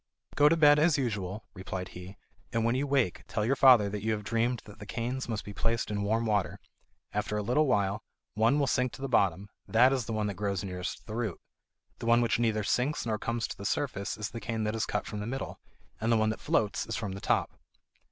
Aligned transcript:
"Go 0.33 0.49
to 0.49 0.57
bed 0.57 0.79
as 0.79 0.97
usual," 0.97 1.45
replied 1.53 1.89
he, 1.89 2.17
"and 2.51 2.65
when 2.65 2.73
you 2.73 2.87
wake, 2.87 3.23
tell 3.27 3.45
your 3.45 3.55
father 3.55 3.87
that 3.87 4.01
you 4.01 4.13
have 4.13 4.23
dreamed 4.23 4.63
that 4.65 4.79
the 4.79 4.87
canes 4.87 5.29
must 5.29 5.45
be 5.45 5.53
placed 5.53 5.91
in 5.91 6.01
warm 6.01 6.25
water. 6.25 6.59
After 7.13 7.37
a 7.37 7.43
little 7.43 7.67
while 7.67 8.01
one 8.33 8.57
will 8.57 8.65
sink 8.65 8.93
to 8.93 9.01
the 9.03 9.07
bottom; 9.07 9.47
that 9.67 9.93
is 9.93 10.05
the 10.05 10.13
one 10.13 10.25
that 10.25 10.33
grows 10.33 10.63
nearest 10.63 11.05
the 11.05 11.13
root. 11.15 11.39
The 11.99 12.07
one 12.07 12.19
which 12.21 12.39
neither 12.39 12.63
sinks 12.63 13.05
nor 13.05 13.19
comes 13.19 13.47
to 13.49 13.55
the 13.55 13.63
surface 13.63 14.17
is 14.17 14.31
the 14.31 14.41
cane 14.41 14.63
that 14.63 14.75
is 14.75 14.87
cut 14.87 15.05
from 15.05 15.19
the 15.19 15.27
middle; 15.27 15.59
and 15.99 16.11
the 16.11 16.17
one 16.17 16.31
that 16.31 16.39
floats 16.39 16.87
is 16.87 16.95
from 16.95 17.11
the 17.11 17.21
top." 17.21 17.51